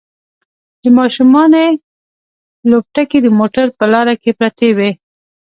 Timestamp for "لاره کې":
3.93-4.31